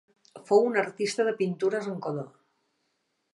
Fou 0.47 0.63
un 0.69 0.79
artista 0.83 1.25
de 1.27 1.33
pintures 1.43 1.91
amb 1.93 2.03
color. 2.07 2.27